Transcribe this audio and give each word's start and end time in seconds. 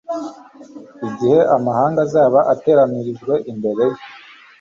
Igihe 1.07 1.39
amahanga 1.55 1.99
azaba 2.05 2.39
ateranirijwe 2.53 3.33
imbere 3.51 3.83
ye, 3.93 4.01